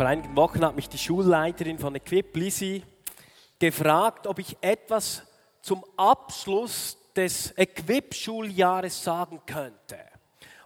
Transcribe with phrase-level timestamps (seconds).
[0.00, 2.82] Vor einigen Wochen hat mich die Schulleiterin von Equip, Lisi,
[3.58, 5.22] gefragt, ob ich etwas
[5.60, 9.98] zum Abschluss des Equip-Schuljahres sagen könnte.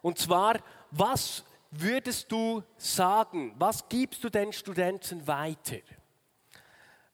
[0.02, 0.60] Und zwar,
[0.92, 1.42] was
[1.72, 3.56] würdest du sagen?
[3.58, 5.80] Was gibst du den Studenten weiter?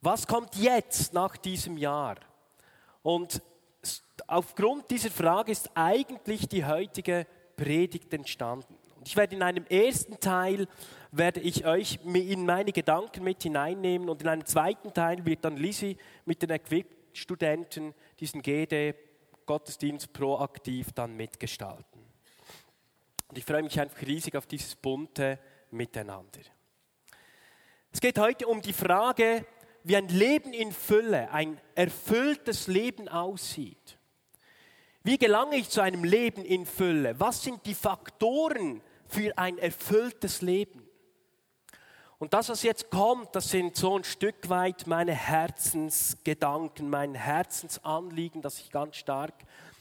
[0.02, 2.16] Was kommt jetzt nach diesem Jahr?
[3.02, 3.40] Und
[4.26, 8.76] aufgrund dieser Frage ist eigentlich die heutige Predigt entstanden.
[8.98, 10.68] Und ich werde in einem ersten Teil
[11.12, 15.56] werde ich euch in meine Gedanken mit hineinnehmen und in einem zweiten Teil wird dann
[15.56, 22.00] Lisi mit den Equip-Studenten diesen GD-Gottesdienst proaktiv dann mitgestalten.
[23.28, 25.38] Und ich freue mich einfach riesig auf dieses bunte
[25.70, 26.40] Miteinander.
[27.92, 29.44] Es geht heute um die Frage,
[29.82, 33.98] wie ein Leben in Fülle, ein erfülltes Leben aussieht.
[35.02, 37.18] Wie gelange ich zu einem Leben in Fülle?
[37.18, 40.89] Was sind die Faktoren für ein erfülltes Leben?
[42.20, 48.42] Und das, was jetzt kommt, das sind so ein Stück weit meine Herzensgedanken, mein Herzensanliegen,
[48.42, 49.32] das ich ganz stark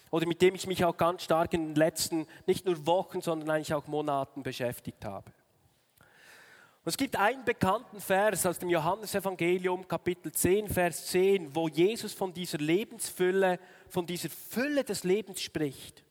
[0.09, 3.49] oder mit dem ich mich auch ganz stark in den letzten nicht nur Wochen, sondern
[3.49, 5.25] eigentlich auch Monaten beschäftigt habe.
[6.85, 12.13] Und es gibt einen bekannten Vers aus dem Johannesevangelium, Kapitel 10, Vers 10, wo Jesus
[12.13, 16.05] von dieser Lebensfülle, von dieser Fülle des Lebens spricht.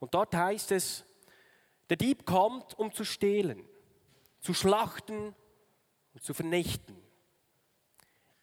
[0.00, 1.04] Und dort heißt es,
[1.88, 3.64] der Dieb kommt, um zu stehlen,
[4.40, 5.36] zu schlachten
[6.18, 6.96] und zu vernichten.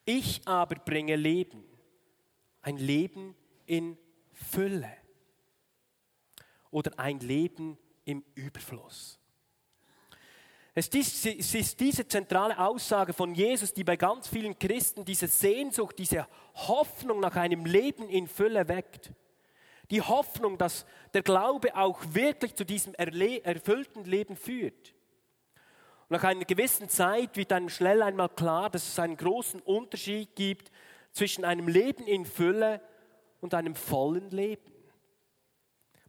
[0.06, 1.62] Ich aber bringe Leben,
[2.62, 3.34] ein Leben
[3.66, 3.98] in
[4.32, 4.90] Fülle
[6.70, 9.18] oder ein Leben im Überfluss.
[10.74, 16.26] Es ist diese zentrale Aussage von Jesus, die bei ganz vielen Christen diese Sehnsucht, diese
[16.54, 19.12] Hoffnung nach einem Leben in Fülle weckt.
[19.90, 24.94] Die Hoffnung, dass der Glaube auch wirklich zu diesem erfüllten Leben führt.
[26.08, 30.36] Und nach einer gewissen Zeit wird einem schnell einmal klar, dass es einen großen Unterschied
[30.36, 30.70] gibt
[31.12, 32.80] zwischen einem Leben in Fülle
[33.40, 34.72] und einem vollen Leben.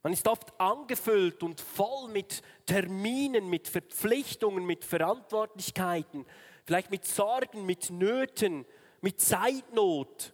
[0.03, 6.25] Man ist oft angefüllt und voll mit Terminen, mit Verpflichtungen, mit Verantwortlichkeiten,
[6.66, 8.66] vielleicht mit Sorgen, mit Nöten,
[9.02, 10.34] mit Zeitnot.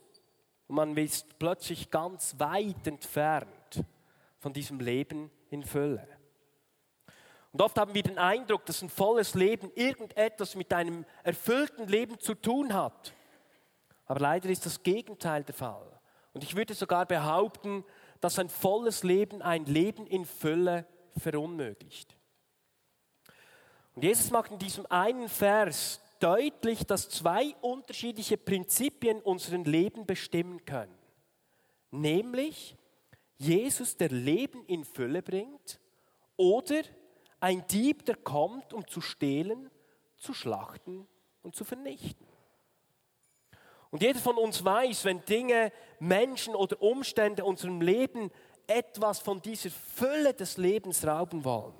[0.68, 3.84] Und man ist plötzlich ganz weit entfernt
[4.40, 6.06] von diesem Leben in Fülle.
[7.54, 12.20] Und oft haben wir den Eindruck, dass ein volles Leben irgendetwas mit einem erfüllten Leben
[12.20, 13.14] zu tun hat.
[14.08, 15.88] Aber leider ist das Gegenteil der Fall.
[16.34, 17.86] Und ich würde sogar behaupten,
[18.22, 22.16] dass ein volles Leben ein Leben in Fülle verunmöglicht.
[23.96, 30.66] Und Jesus macht in diesem einen Vers deutlich, dass zwei unterschiedliche Prinzipien unseren Leben bestimmen
[30.66, 30.98] können.
[31.92, 32.76] Nämlich
[33.38, 35.80] Jesus, der Leben in Fülle bringt,
[36.36, 36.82] oder
[37.44, 39.70] ein Dieb, der kommt, um zu stehlen,
[40.16, 41.06] zu schlachten
[41.42, 42.26] und zu vernichten.
[43.92, 48.32] Und jeder von uns weiß, wenn Dinge, Menschen oder Umstände unserem Leben
[48.66, 51.74] etwas von dieser Fülle des Lebens rauben wollen.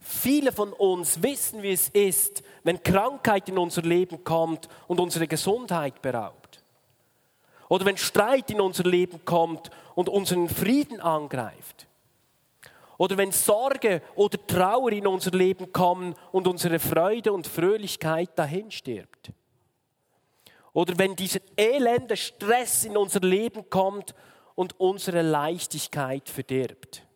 [0.00, 5.28] Viele von uns wissen, wie es ist, wenn Krankheit in unser Leben kommt und unsere
[5.28, 6.64] Gesundheit beraubt.
[7.68, 11.86] Oder wenn Streit in unser Leben kommt und unseren Frieden angreift.
[13.00, 18.70] Oder wenn Sorge oder Trauer in unser Leben kommen und unsere Freude und Fröhlichkeit dahin
[18.70, 19.32] stirbt.
[20.74, 24.14] Oder wenn dieser elende Stress in unser Leben kommt
[24.54, 27.06] und unsere Leichtigkeit verdirbt.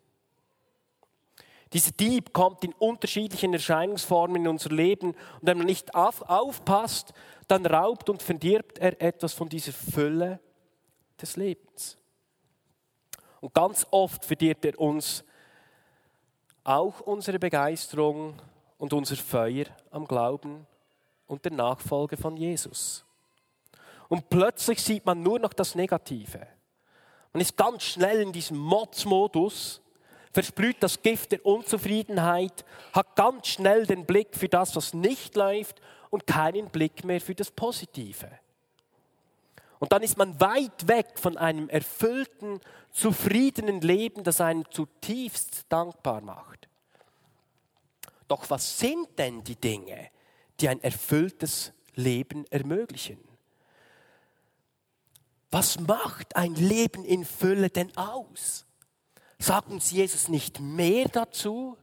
[1.74, 7.12] Dieser Dieb kommt in unterschiedlichen Erscheinungsformen in unser Leben und wenn man nicht auf, aufpasst,
[7.46, 10.40] dann raubt und verdirbt er etwas von dieser Fülle
[11.20, 11.98] des Lebens.
[13.42, 15.22] Und ganz oft verdirbt er uns
[16.64, 18.40] auch unsere Begeisterung
[18.78, 20.66] und unser Feuer am Glauben
[21.26, 23.04] und der Nachfolge von Jesus.
[24.08, 26.46] Und plötzlich sieht man nur noch das Negative.
[27.32, 29.82] Man ist ganz schnell in diesem Mods-Modus,
[30.32, 35.80] versprüht das Gift der Unzufriedenheit, hat ganz schnell den Blick für das, was nicht läuft
[36.10, 38.30] und keinen Blick mehr für das Positive.
[39.84, 42.58] Und dann ist man weit weg von einem erfüllten,
[42.90, 46.70] zufriedenen Leben, das einen zutiefst dankbar macht.
[48.26, 50.08] Doch was sind denn die Dinge,
[50.58, 53.18] die ein erfülltes Leben ermöglichen.
[55.50, 58.64] Was macht ein Leben in Fülle denn aus?
[59.38, 61.76] Sagt uns Jesus nicht mehr dazu?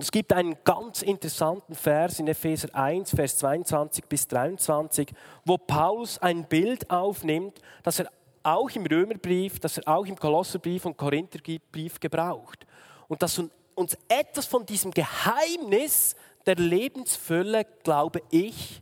[0.00, 5.12] Und es gibt einen ganz interessanten Vers in Epheser 1, Vers 22 bis 23,
[5.44, 8.10] wo Paulus ein Bild aufnimmt, das er
[8.42, 12.66] auch im Römerbrief, das er auch im Kolosserbrief und Korintherbrief gebraucht.
[13.08, 13.42] Und das
[13.74, 18.80] uns etwas von diesem Geheimnis der Lebensfülle, glaube ich,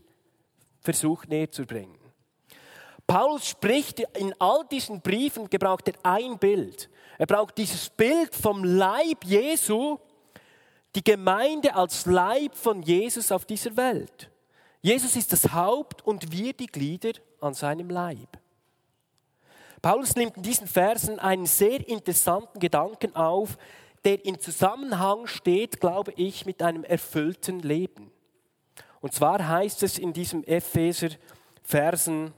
[0.82, 1.98] versucht näher zu bringen.
[3.08, 6.88] Paulus spricht in all diesen Briefen, gebraucht er ein Bild.
[7.18, 9.98] Er braucht dieses Bild vom Leib Jesu,
[10.94, 14.30] die Gemeinde als Leib von Jesus auf dieser Welt.
[14.80, 18.38] Jesus ist das Haupt und wir die Glieder an seinem Leib.
[19.82, 23.58] Paulus nimmt in diesen Versen einen sehr interessanten Gedanken auf,
[24.04, 28.10] der in Zusammenhang steht, glaube ich, mit einem erfüllten Leben.
[29.00, 31.10] Und zwar heißt es in diesem Epheser
[31.62, 32.32] Versen,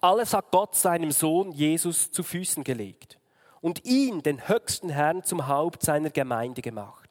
[0.00, 3.18] alles hat Gott seinem Sohn Jesus zu Füßen gelegt
[3.60, 7.05] und ihn, den höchsten Herrn, zum Haupt seiner Gemeinde gemacht.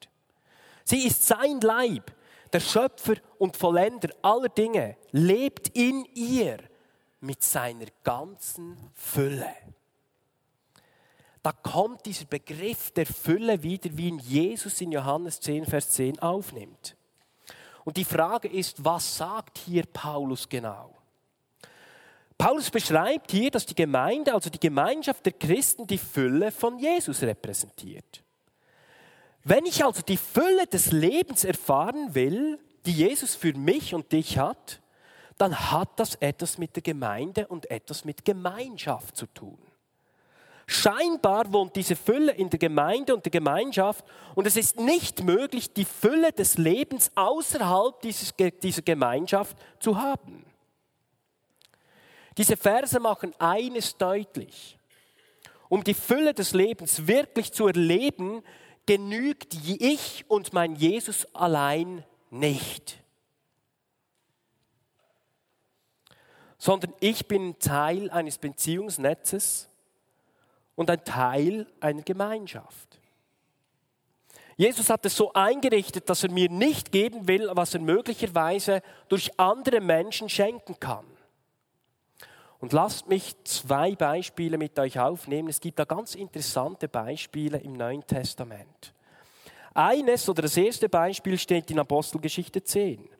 [0.88, 2.14] Sie ist sein Leib,
[2.52, 6.58] der Schöpfer und Vollender aller Dinge, lebt in ihr
[7.18, 9.52] mit seiner ganzen Fülle.
[11.42, 16.20] Da kommt dieser Begriff der Fülle wieder, wie ihn Jesus in Johannes 10, Vers 10
[16.20, 16.96] aufnimmt.
[17.84, 20.94] Und die Frage ist, was sagt hier Paulus genau?
[22.38, 27.22] Paulus beschreibt hier, dass die Gemeinde, also die Gemeinschaft der Christen, die Fülle von Jesus
[27.22, 28.22] repräsentiert.
[29.48, 34.38] Wenn ich also die Fülle des Lebens erfahren will, die Jesus für mich und dich
[34.38, 34.80] hat,
[35.38, 39.56] dann hat das etwas mit der Gemeinde und etwas mit Gemeinschaft zu tun.
[40.66, 44.04] Scheinbar wohnt diese Fülle in der Gemeinde und der Gemeinschaft
[44.34, 50.44] und es ist nicht möglich, die Fülle des Lebens außerhalb dieses, dieser Gemeinschaft zu haben.
[52.36, 54.76] Diese Verse machen eines deutlich.
[55.68, 58.42] Um die Fülle des Lebens wirklich zu erleben,
[58.86, 63.02] genügt ich und mein Jesus allein nicht.
[66.58, 69.68] Sondern ich bin Teil eines Beziehungsnetzes
[70.74, 73.00] und ein Teil einer Gemeinschaft.
[74.56, 79.38] Jesus hat es so eingerichtet, dass er mir nicht geben will, was er möglicherweise durch
[79.38, 81.04] andere Menschen schenken kann.
[82.58, 85.48] Und lasst mich zwei Beispiele mit euch aufnehmen.
[85.48, 88.94] Es gibt da ganz interessante Beispiele im Neuen Testament.
[89.74, 93.10] Eines oder das erste Beispiel steht in Apostelgeschichte 10.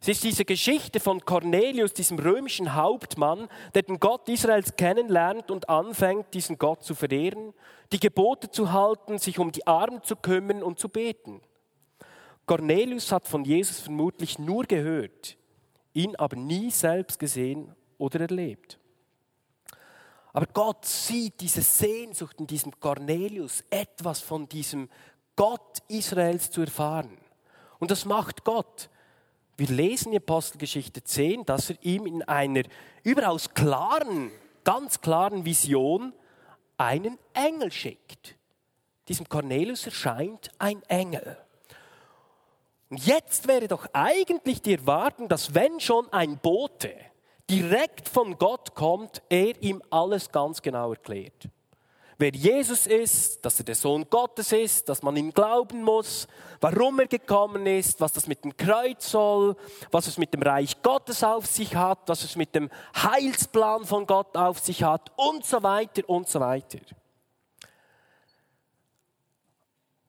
[0.00, 5.70] Es ist diese Geschichte von Cornelius, diesem römischen Hauptmann, der den Gott Israels kennenlernt und
[5.70, 7.54] anfängt, diesen Gott zu verehren,
[7.92, 11.40] die Gebote zu halten, sich um die Armen zu kümmern und zu beten.
[12.44, 15.38] Cornelius hat von Jesus vermutlich nur gehört,
[15.94, 18.78] ihn aber nie selbst gesehen oder erlebt.
[20.32, 24.90] Aber Gott sieht diese Sehnsucht in diesem Cornelius, etwas von diesem
[25.34, 27.16] Gott Israels zu erfahren.
[27.78, 28.90] Und das macht Gott.
[29.56, 32.64] Wir lesen in Apostelgeschichte 10, dass er ihm in einer
[33.02, 34.30] überaus klaren,
[34.64, 36.12] ganz klaren Vision
[36.76, 38.36] einen Engel schickt.
[39.08, 41.38] Diesem Cornelius erscheint ein Engel.
[42.90, 46.94] Und jetzt wäre doch eigentlich die Erwartung, dass wenn schon ein Bote
[47.48, 51.48] direkt von Gott kommt, er ihm alles ganz genau erklärt.
[52.18, 56.26] Wer Jesus ist, dass er der Sohn Gottes ist, dass man ihm glauben muss,
[56.60, 59.54] warum er gekommen ist, was das mit dem Kreuz soll,
[59.90, 64.06] was es mit dem Reich Gottes auf sich hat, was es mit dem Heilsplan von
[64.06, 66.78] Gott auf sich hat und so weiter und so weiter.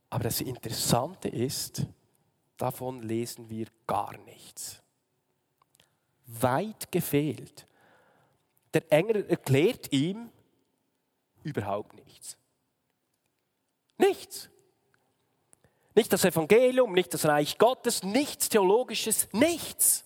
[0.09, 1.85] Aber das Interessante ist,
[2.55, 4.81] davon lesen wir gar nichts
[6.27, 7.65] weit gefehlt.
[8.73, 10.29] Der Engel erklärt ihm
[11.43, 12.37] überhaupt nichts.
[13.97, 14.49] Nichts.
[15.95, 20.03] Nicht das Evangelium, nicht das Reich Gottes, nichts Theologisches, nichts.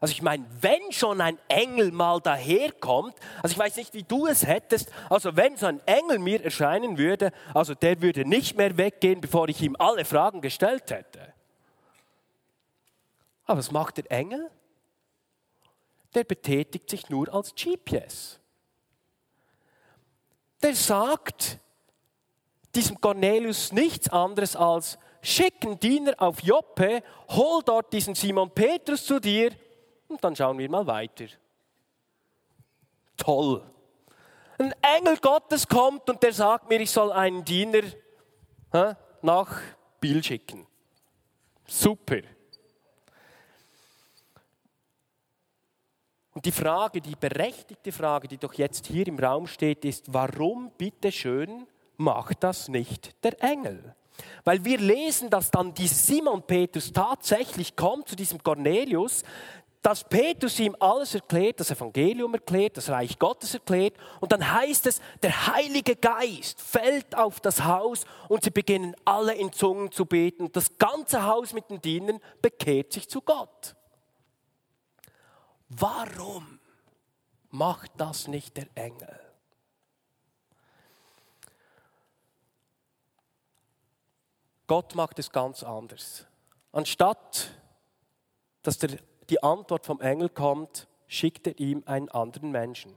[0.00, 4.26] Also ich meine, wenn schon ein Engel mal daherkommt, also ich weiß nicht, wie du
[4.26, 8.76] es hättest, also wenn so ein Engel mir erscheinen würde, also der würde nicht mehr
[8.76, 11.34] weggehen, bevor ich ihm alle Fragen gestellt hätte.
[13.44, 14.50] Aber was macht der Engel?
[16.14, 18.40] Der betätigt sich nur als GPS.
[20.62, 21.58] Der sagt
[22.74, 29.20] diesem Cornelius nichts anderes als, schicken Diener auf Joppe, hol dort diesen Simon Petrus zu
[29.20, 29.52] dir
[30.08, 31.26] und dann schauen wir mal weiter.
[33.16, 33.62] Toll.
[34.58, 37.82] Ein Engel Gottes kommt und der sagt mir, ich soll einen Diener
[39.22, 39.60] nach
[40.00, 40.66] Biel schicken.
[41.66, 42.22] Super.
[46.38, 50.70] Und die Frage, die berechtigte Frage, die doch jetzt hier im Raum steht, ist, warum
[50.78, 51.66] bitteschön
[51.96, 53.96] macht das nicht der Engel?
[54.44, 59.24] Weil wir lesen, dass dann dieser Simon Petrus tatsächlich kommt zu diesem Cornelius,
[59.82, 63.94] dass Petrus ihm alles erklärt, das Evangelium erklärt, das Reich Gottes erklärt.
[64.20, 69.34] Und dann heißt es, der Heilige Geist fällt auf das Haus und sie beginnen alle
[69.34, 70.52] in Zungen zu beten.
[70.52, 73.74] Das ganze Haus mit den Dienern bekehrt sich zu Gott.
[75.68, 76.58] Warum
[77.50, 79.20] macht das nicht der Engel?
[84.66, 86.26] Gott macht es ganz anders.
[86.72, 87.52] Anstatt
[88.62, 88.98] dass der
[89.30, 92.94] die Antwort vom Engel kommt, schickt er ihm einen anderen Menschen.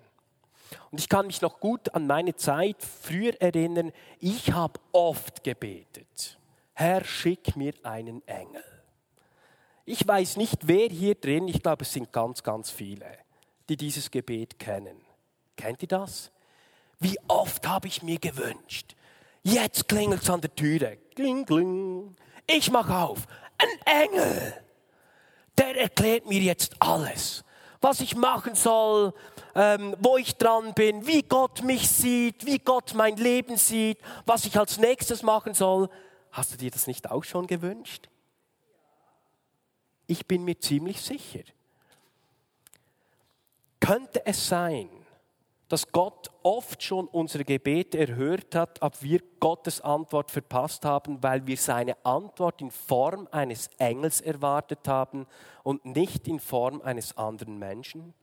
[0.89, 6.39] Und ich kann mich noch gut an meine Zeit früher erinnern, ich habe oft gebetet,
[6.73, 8.63] Herr, schick mir einen Engel.
[9.91, 13.05] Ich weiß nicht, wer hier drin, ich glaube, es sind ganz, ganz viele,
[13.67, 15.01] die dieses Gebet kennen.
[15.57, 16.31] Kennt ihr das?
[16.99, 18.95] Wie oft habe ich mir gewünscht,
[19.43, 22.15] jetzt klingelt es an der Türe, kling, kling,
[22.47, 24.53] ich mache auf, ein Engel
[25.57, 27.43] der erklärt mir jetzt alles.
[27.81, 29.13] Was ich machen soll,
[29.55, 34.45] ähm, wo ich dran bin, wie Gott mich sieht, wie Gott mein Leben sieht, was
[34.45, 35.89] ich als nächstes machen soll.
[36.31, 38.10] Hast du dir das nicht auch schon gewünscht?
[40.11, 41.39] Ich bin mir ziemlich sicher.
[43.79, 44.89] Könnte es sein,
[45.69, 51.47] dass Gott oft schon unsere Gebete erhört hat, aber wir Gottes Antwort verpasst haben, weil
[51.47, 55.27] wir seine Antwort in Form eines Engels erwartet haben
[55.63, 58.13] und nicht in Form eines anderen Menschen.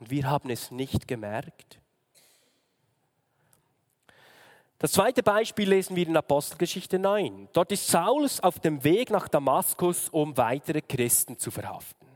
[0.00, 1.81] Und wir haben es nicht gemerkt.
[4.82, 7.50] Das zweite Beispiel lesen wir in Apostelgeschichte 9.
[7.52, 12.08] Dort ist Saulus auf dem Weg nach Damaskus, um weitere Christen zu verhaften.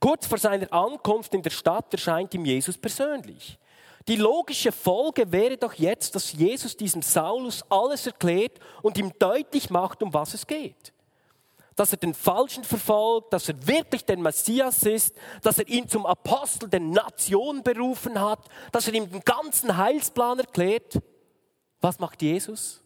[0.00, 3.60] Kurz vor seiner Ankunft in der Stadt erscheint ihm Jesus persönlich.
[4.08, 9.70] Die logische Folge wäre doch jetzt, dass Jesus diesem Saulus alles erklärt und ihm deutlich
[9.70, 10.92] macht, um was es geht.
[11.76, 16.06] Dass er den Falschen verfolgt, dass er wirklich der Messias ist, dass er ihn zum
[16.06, 18.40] Apostel der Nation berufen hat,
[18.72, 21.00] dass er ihm den ganzen Heilsplan erklärt.
[21.84, 22.80] Was macht Jesus?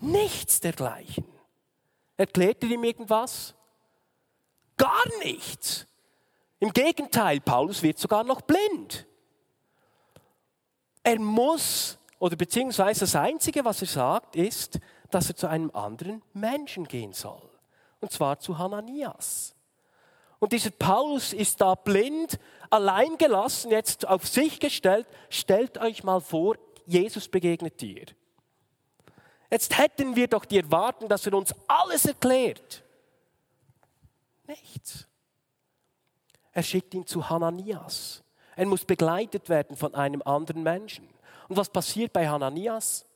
[0.00, 1.26] Nichts dergleichen.
[2.16, 3.54] Erklärt er ihm irgendwas?
[4.78, 5.86] Gar nichts.
[6.60, 9.06] Im Gegenteil, Paulus wird sogar noch blind.
[11.02, 14.80] Er muss, oder beziehungsweise das Einzige, was er sagt, ist,
[15.10, 17.50] dass er zu einem anderen Menschen gehen soll.
[18.00, 19.54] Und zwar zu Hananias.
[20.38, 22.38] Und dieser Paulus ist da blind,
[22.70, 25.06] allein gelassen, jetzt auf sich gestellt.
[25.28, 28.06] Stellt euch mal vor, Jesus begegnet dir.
[29.50, 32.82] Jetzt hätten wir doch die Erwartung, dass er uns alles erklärt.
[34.46, 35.06] Nichts.
[36.52, 38.22] Er schickt ihn zu Hananias.
[38.56, 41.08] Er muss begleitet werden von einem anderen Menschen.
[41.48, 43.06] Und was passiert bei Hananias?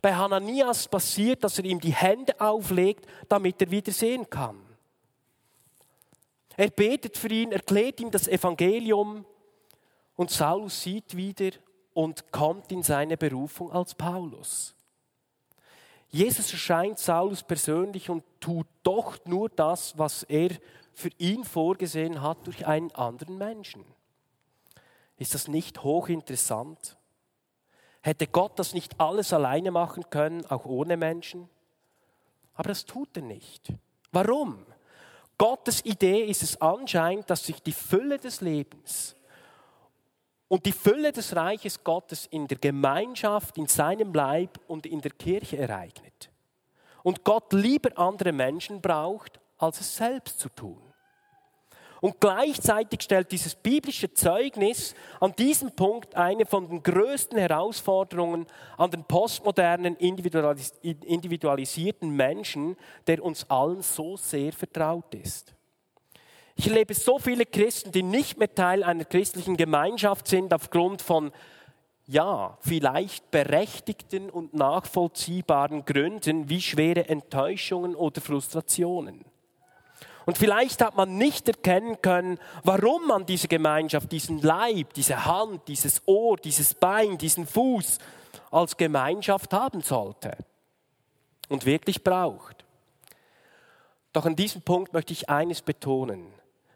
[0.00, 4.60] Bei Hananias passiert, dass er ihm die Hände auflegt, damit er wieder sehen kann.
[6.56, 9.24] Er betet für ihn, erklärt ihm das Evangelium
[10.16, 11.50] und Saulus sieht wieder
[11.94, 14.74] und kommt in seine Berufung als Paulus.
[16.08, 20.50] Jesus erscheint Saulus persönlich und tut doch nur das, was er
[20.92, 23.84] für ihn vorgesehen hat durch einen anderen Menschen.
[25.16, 26.98] Ist das nicht hochinteressant?
[28.02, 31.48] Hätte Gott das nicht alles alleine machen können, auch ohne Menschen?
[32.54, 33.72] Aber das tut er nicht.
[34.10, 34.66] Warum?
[35.38, 39.16] Gottes Idee ist es anscheinend, dass sich die Fülle des Lebens
[40.52, 45.12] und die Fülle des Reiches Gottes in der Gemeinschaft, in seinem Leib und in der
[45.12, 46.30] Kirche ereignet.
[47.02, 50.76] Und Gott lieber andere Menschen braucht, als es selbst zu tun.
[52.02, 58.90] Und gleichzeitig stellt dieses biblische Zeugnis an diesem Punkt eine von den größten Herausforderungen an
[58.90, 65.54] den postmodernen, individualisierten Menschen, der uns allen so sehr vertraut ist.
[66.54, 71.32] Ich erlebe so viele Christen, die nicht mehr Teil einer christlichen Gemeinschaft sind aufgrund von,
[72.06, 79.24] ja, vielleicht berechtigten und nachvollziehbaren Gründen wie schwere Enttäuschungen oder Frustrationen.
[80.24, 85.66] Und vielleicht hat man nicht erkennen können, warum man diese Gemeinschaft, diesen Leib, diese Hand,
[85.66, 87.98] dieses Ohr, dieses Bein, diesen Fuß
[88.50, 90.36] als Gemeinschaft haben sollte
[91.48, 92.64] und wirklich braucht.
[94.12, 96.26] Doch an diesem Punkt möchte ich eines betonen.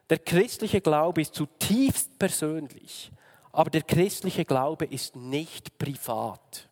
[0.09, 3.11] Der christliche Glaube ist zutiefst persönlich,
[3.53, 6.69] aber der christliche Glaube ist nicht privat.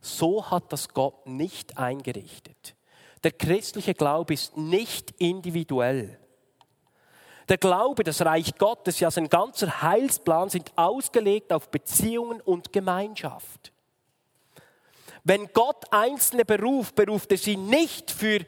[0.00, 2.74] So hat das Gott nicht eingerichtet.
[3.22, 6.18] der christliche Glaube ist nicht individuell.
[7.48, 13.72] Der Glaube, das Reich Gottes, ja sein ganzer Heilsplan sind ausgelegt auf Beziehungen und Gemeinschaft.
[15.24, 18.40] Wenn Gott Einzelne beruft, beruft er sie nicht für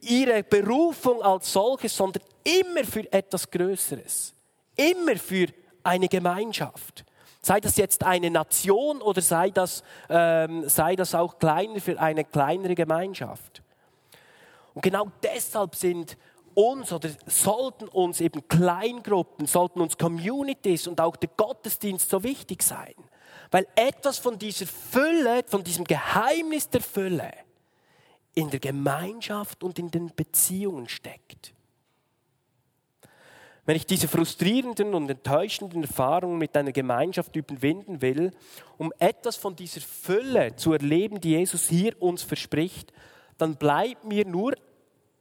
[0.00, 4.34] ihre Berufung als solches, sondern immer für etwas Größeres.
[4.76, 5.46] Immer für
[5.82, 7.04] eine Gemeinschaft.
[7.42, 12.24] Sei das jetzt eine Nation oder sei das, ähm, sei das auch kleiner für eine
[12.24, 13.62] kleinere Gemeinschaft.
[14.74, 16.16] Und genau deshalb sind
[16.54, 22.62] uns oder sollten uns eben Kleingruppen, sollten uns Communities und auch der Gottesdienst so wichtig
[22.62, 22.94] sein.
[23.50, 27.32] Weil etwas von dieser Fülle, von diesem Geheimnis der Fülle
[28.34, 31.53] in der Gemeinschaft und in den Beziehungen steckt.
[33.66, 38.30] Wenn ich diese frustrierenden und enttäuschenden Erfahrungen mit einer Gemeinschaft überwinden will,
[38.76, 42.92] um etwas von dieser Fülle zu erleben, die Jesus hier uns verspricht,
[43.38, 44.54] dann bleibt mir nur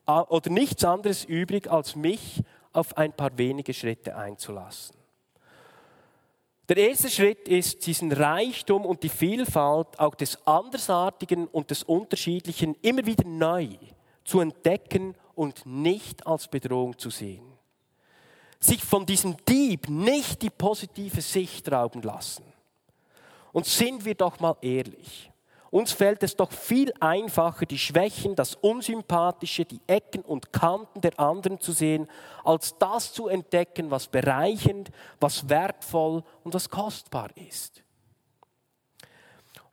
[0.05, 2.41] oder nichts anderes übrig, als mich
[2.73, 4.97] auf ein paar wenige Schritte einzulassen.
[6.67, 12.75] Der erste Schritt ist, diesen Reichtum und die Vielfalt auch des Andersartigen und des Unterschiedlichen
[12.81, 13.69] immer wieder neu
[14.23, 17.52] zu entdecken und nicht als Bedrohung zu sehen.
[18.63, 22.45] Sich von diesem Dieb nicht die positive Sicht rauben lassen.
[23.51, 25.29] Und sind wir doch mal ehrlich.
[25.69, 31.19] Uns fällt es doch viel einfacher, die Schwächen, das Unsympathische, die Ecken und Kanten der
[31.19, 32.07] anderen zu sehen,
[32.45, 37.83] als das zu entdecken, was bereichend, was wertvoll und was kostbar ist.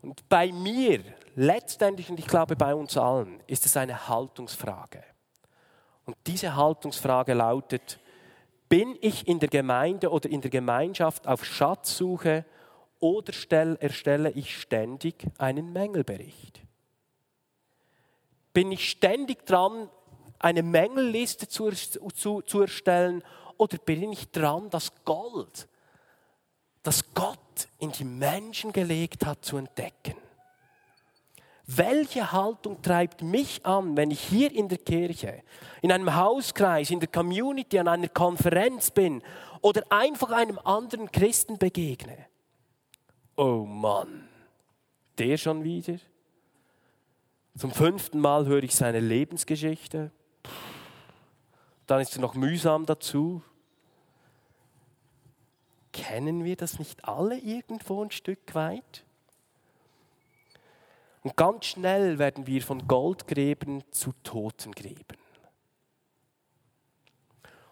[0.02, 1.04] Und bei mir,
[1.36, 5.04] letztendlich, und ich glaube bei uns allen, ist es eine Haltungsfrage.
[6.06, 8.00] Und diese Haltungsfrage lautet,
[8.70, 12.46] bin ich in der Gemeinde oder in der Gemeinschaft auf Schatzsuche
[13.00, 13.32] oder
[13.80, 16.62] erstelle ich ständig einen Mängelbericht?
[18.54, 19.90] Bin ich ständig dran,
[20.38, 23.22] eine Mängelliste zu, zu, zu erstellen
[23.58, 25.68] oder bin ich dran, das Gold,
[26.84, 30.16] das Gott in die Menschen gelegt hat, zu entdecken?
[31.76, 35.42] Welche Haltung treibt mich an, wenn ich hier in der Kirche,
[35.82, 39.22] in einem Hauskreis, in der Community, an einer Konferenz bin
[39.60, 42.26] oder einfach einem anderen Christen begegne?
[43.40, 44.28] oh Mann,
[45.16, 45.98] der schon wieder?
[47.56, 50.10] Zum fünften Mal höre ich seine Lebensgeschichte.
[51.86, 53.42] Dann ist er noch mühsam dazu.
[55.92, 59.04] Kennen wir das nicht alle irgendwo ein Stück weit?
[61.22, 65.18] Und ganz schnell werden wir von Goldgräbern zu Totengräbern.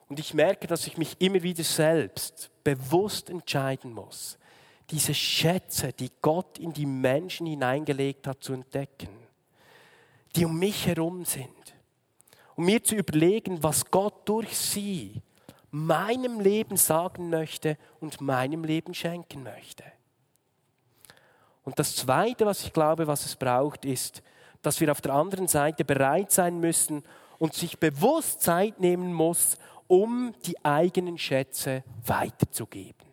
[0.09, 4.39] Und ich merke, dass ich mich immer wieder selbst bewusst entscheiden muss,
[4.91, 9.11] diese Schätze, die Gott in die Menschen hineingelegt hat, zu entdecken,
[10.35, 11.49] die um mich herum sind.
[12.57, 15.23] Um mir zu überlegen, was Gott durch sie
[15.71, 19.85] meinem Leben sagen möchte und meinem Leben schenken möchte.
[21.69, 24.23] Und das Zweite, was ich glaube, was es braucht, ist,
[24.63, 27.03] dass wir auf der anderen Seite bereit sein müssen
[27.39, 33.07] und sich bewusst Zeit nehmen muss, um die eigenen Schätze weiterzugeben.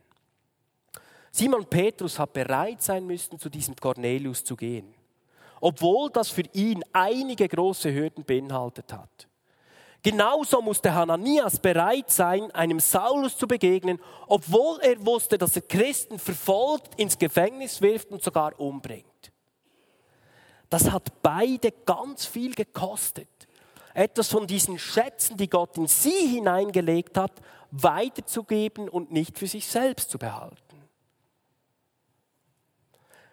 [1.31, 4.93] Simon Petrus hat bereit sein müssen, zu diesem Cornelius zu gehen,
[5.59, 9.27] obwohl das für ihn einige große Hürden beinhaltet hat.
[10.05, 16.19] Genauso musste Hananias bereit sein, einem Saulus zu begegnen, obwohl er wusste, dass er Christen
[16.19, 19.31] verfolgt, ins Gefängnis wirft und sogar umbringt.
[20.69, 23.47] Das hat beide ganz viel gekostet.
[23.95, 27.41] Etwas von diesen Schätzen, die Gott in sie hineingelegt hat,
[27.71, 30.83] weiterzugeben und nicht für sich selbst zu behalten.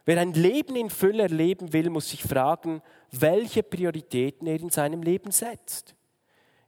[0.07, 2.81] Wer ein Leben in Fülle erleben will, muss sich fragen,
[3.11, 5.95] welche Prioritäten er in seinem Leben setzt.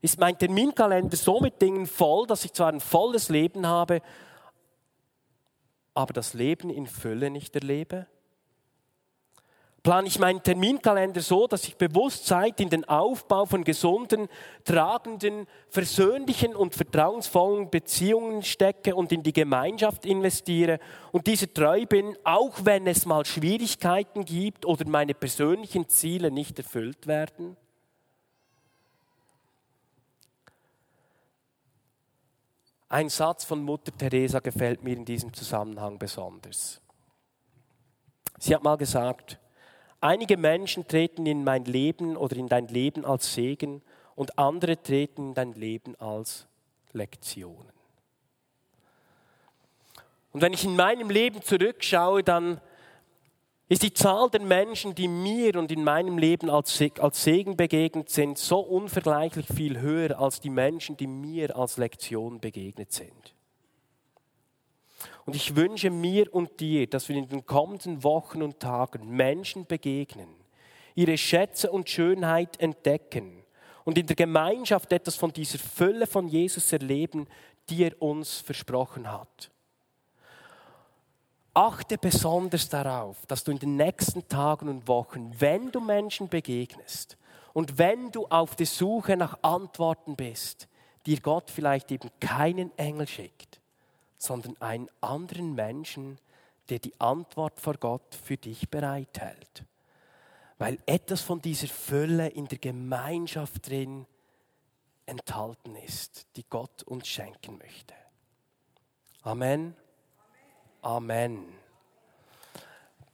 [0.05, 4.03] Ist mein Terminkalender so mit Dingen voll, dass ich zwar ein volles Leben habe,
[5.95, 8.05] aber das Leben in Fülle nicht erlebe?
[9.81, 14.27] plane ich meinen Terminkalender so, dass ich bewusst Zeit in den Aufbau von gesunden,
[14.63, 20.77] tragenden, versöhnlichen und vertrauensvollen Beziehungen stecke und in die Gemeinschaft investiere
[21.13, 26.59] und diese treu bin, auch wenn es mal Schwierigkeiten gibt oder meine persönlichen Ziele nicht
[26.59, 27.57] erfüllt werden?
[32.95, 36.79] Ein Satz von Mutter Teresa gefällt mir in diesem Zusammenhang besonders.
[38.39, 39.37] Sie hat mal gesagt,
[39.99, 43.81] Einige Menschen treten in mein Leben oder in dein Leben als Segen
[44.15, 46.47] und andere treten in dein Leben als
[46.93, 47.73] Lektionen.
[50.31, 52.61] Und wenn ich in meinem Leben zurückschaue, dann
[53.67, 58.09] ist die Zahl der Menschen, die mir und in meinem Leben als, als Segen begegnet
[58.09, 63.33] sind, so unvergleichlich viel höher als die Menschen, die mir als Lektion begegnet sind.
[65.25, 69.65] Und ich wünsche mir und dir, dass wir in den kommenden Wochen und Tagen Menschen
[69.65, 70.29] begegnen,
[70.93, 73.43] ihre Schätze und Schönheit entdecken
[73.83, 77.27] und in der Gemeinschaft etwas von dieser Fülle von Jesus erleben,
[77.69, 79.49] die er uns versprochen hat.
[81.55, 87.17] Achte besonders darauf, dass du in den nächsten Tagen und Wochen, wenn du Menschen begegnest
[87.53, 90.67] und wenn du auf der Suche nach Antworten bist,
[91.05, 93.61] dir Gott vielleicht eben keinen Engel schickt,
[94.17, 96.19] sondern einen anderen Menschen,
[96.67, 99.63] der die Antwort vor Gott für dich bereithält.
[100.57, 104.05] Weil etwas von dieser Fülle in der Gemeinschaft drin
[105.05, 107.93] enthalten ist, die Gott uns schenken möchte.
[109.21, 109.73] Amen.
[110.85, 111.47] Amen.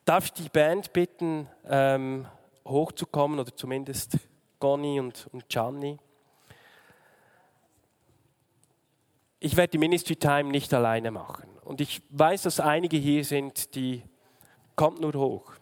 [0.04, 2.28] Darf ich die Band bitten, ähm,
[2.68, 4.18] hochzukommen oder zumindest
[4.60, 5.98] Conny und, und Gianni?
[9.40, 11.48] Ich werde die Ministry Time nicht alleine machen.
[11.64, 14.04] Und ich weiß, dass einige hier sind, die,
[14.76, 15.54] kommt nur hoch,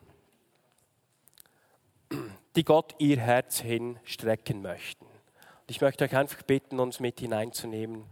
[2.56, 5.06] die Gott ihr Herz hinstrecken möchten.
[5.06, 8.04] Und ich möchte euch einfach bitten, uns mit hineinzunehmen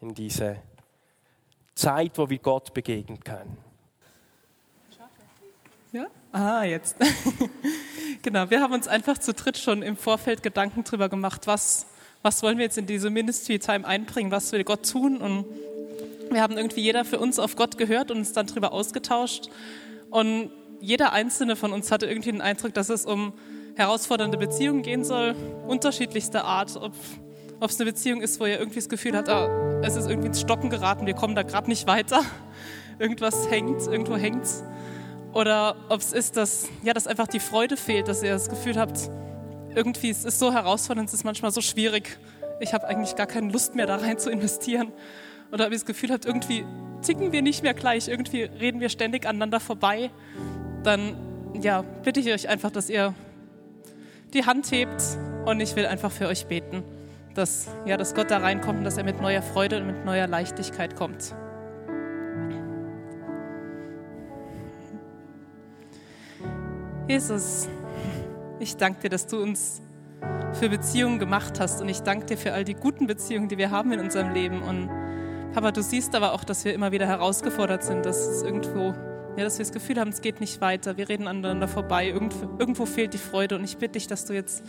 [0.00, 0.60] in diese
[1.74, 3.56] Zeit, wo wir Gott begegnen können.
[5.92, 6.06] Ja?
[6.32, 6.96] Ah, jetzt.
[8.22, 11.86] genau, wir haben uns einfach zu dritt schon im Vorfeld Gedanken darüber gemacht, was,
[12.22, 15.18] was wollen wir jetzt in diese Ministry Time einbringen, was will Gott tun.
[15.18, 15.44] Und
[16.30, 19.48] wir haben irgendwie jeder für uns auf Gott gehört und uns dann darüber ausgetauscht.
[20.10, 23.32] Und jeder einzelne von uns hatte irgendwie den Eindruck, dass es um
[23.76, 25.34] herausfordernde Beziehungen gehen soll,
[25.66, 26.92] unterschiedlichster Art, ob
[27.64, 30.28] ob es eine Beziehung ist, wo ihr irgendwie das Gefühl habt, ah, es ist irgendwie
[30.28, 32.22] ins Stocken geraten, wir kommen da gerade nicht weiter,
[32.98, 34.46] irgendwas hängt, irgendwo hängt.
[35.32, 38.78] Oder ob es ist, dass, ja, dass einfach die Freude fehlt, dass ihr das Gefühl
[38.78, 39.10] habt,
[39.74, 42.18] irgendwie es ist so herausfordernd, es ist manchmal so schwierig,
[42.60, 44.92] ich habe eigentlich gar keine Lust mehr da rein zu investieren.
[45.50, 46.64] Oder ob ihr das Gefühl habt, irgendwie
[47.00, 50.10] ticken wir nicht mehr gleich, irgendwie reden wir ständig aneinander vorbei,
[50.82, 51.16] dann
[51.60, 53.14] ja, bitte ich euch einfach, dass ihr
[54.34, 55.02] die Hand hebt
[55.46, 56.84] und ich will einfach für euch beten
[57.34, 60.26] dass, ja, dass Gott da reinkommt und dass er mit neuer Freude und mit neuer
[60.26, 61.34] Leichtigkeit kommt.
[67.06, 67.68] Jesus,
[68.60, 69.82] ich danke dir, dass du uns
[70.54, 73.70] für Beziehungen gemacht hast und ich danke dir für all die guten Beziehungen, die wir
[73.70, 74.62] haben in unserem Leben.
[74.62, 74.88] Und
[75.52, 78.94] Papa, du siehst aber auch, dass wir immer wieder herausgefordert sind, dass es irgendwo
[79.36, 82.48] ja, dass wir das Gefühl haben, es geht nicht weiter, wir reden aneinander vorbei, irgendwo,
[82.58, 83.56] irgendwo fehlt die Freude.
[83.56, 84.64] Und ich bitte dich, dass du jetzt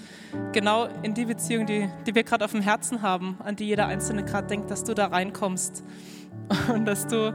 [0.54, 3.88] genau in die Beziehung, die, die wir gerade auf dem Herzen haben, an die jeder
[3.88, 5.84] Einzelne gerade denkt, dass du da reinkommst
[6.74, 7.34] und dass du,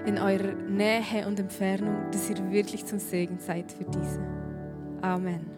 [0.06, 4.20] in eurer Nähe und Entfernung, dass ihr wirklich zum Segen seid für diese.
[5.02, 5.56] Amen.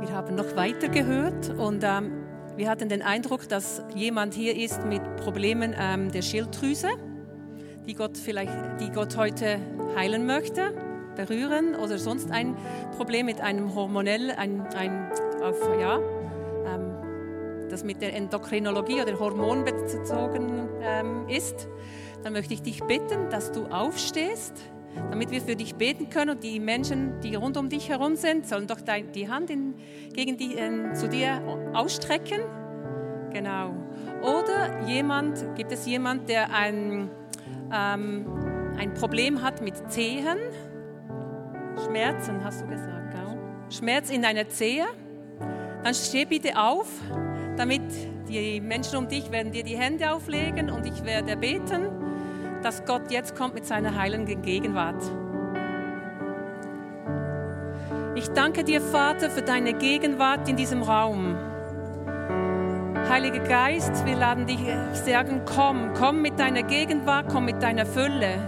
[0.00, 2.12] Wir haben noch weiter gehört und ähm,
[2.56, 6.88] wir hatten den Eindruck, dass jemand hier ist mit Problemen ähm, der Schilddrüse,
[7.86, 9.58] die Gott vielleicht, die Gott heute
[9.96, 10.72] heilen möchte,
[11.16, 12.56] berühren oder sonst ein
[12.96, 15.10] Problem mit einem hormonell, ein, ein
[15.42, 15.98] auf, ja,
[16.66, 21.68] ähm, das mit der Endokrinologie oder Hormon bezogen ähm, ist.
[22.22, 24.54] Dann möchte ich dich bitten, dass du aufstehst
[25.10, 28.46] damit wir für dich beten können und die Menschen, die rund um dich herum sind,
[28.46, 29.74] sollen doch die Hand in,
[30.12, 31.40] gegen die, äh, zu dir
[31.72, 32.40] ausstrecken.
[33.32, 33.74] Genau.
[34.22, 37.10] Oder jemand, gibt es jemand, der ein,
[37.72, 38.26] ähm,
[38.78, 40.38] ein Problem hat mit Zehen?
[41.84, 43.38] Schmerzen, hast du gesagt, gell?
[43.70, 44.86] Schmerz in deiner Zehe?
[45.82, 46.88] Dann steh bitte auf,
[47.56, 47.82] damit
[48.28, 51.88] die Menschen um dich werden dir die Hände auflegen und ich werde beten
[52.64, 55.02] dass Gott jetzt kommt mit seiner heilenden Gegenwart.
[58.14, 61.36] Ich danke dir, Vater, für deine Gegenwart in diesem Raum.
[63.08, 64.60] Heiliger Geist, wir laden dich
[64.92, 68.38] sagen, komm, komm mit deiner Gegenwart, komm mit deiner Fülle.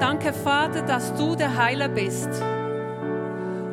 [0.00, 2.30] Danke, Vater, dass du der Heiler bist.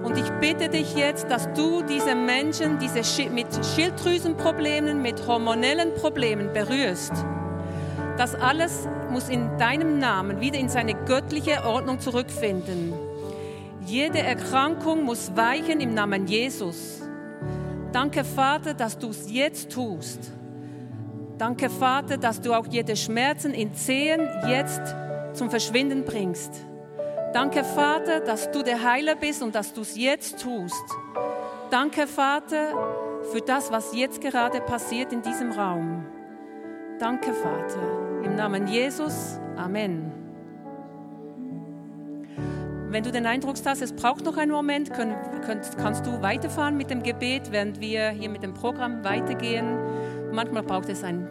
[0.04, 3.02] Und ich bitte dich jetzt, dass du diese Menschen, diese
[3.32, 7.26] mit Schilddrüsenproblemen, mit hormonellen Problemen berührst.
[8.18, 12.94] Das alles muss in deinem Namen wieder in seine göttliche Ordnung zurückfinden.
[13.86, 17.02] Jede Erkrankung muss weichen im Namen Jesus.
[17.92, 20.32] Danke, Vater, dass du es jetzt tust.
[21.38, 24.82] Danke, Vater, dass du auch jede Schmerzen in Zehen jetzt
[25.34, 26.52] zum Verschwinden bringst.
[27.34, 30.86] Danke, Vater, dass du der Heiler bist und dass du es jetzt tust.
[31.72, 32.74] Danke, Vater,
[33.32, 36.06] für das, was jetzt gerade passiert in diesem Raum.
[37.00, 38.22] Danke, Vater.
[38.24, 39.40] Im Namen Jesus.
[39.58, 40.12] Amen.
[42.90, 46.78] Wenn du den Eindruck hast, es braucht noch einen Moment, können, könnt, kannst du weiterfahren
[46.78, 49.66] mit dem Gebet, während wir hier mit dem Programm weitergehen.
[50.32, 51.28] Manchmal braucht es ein,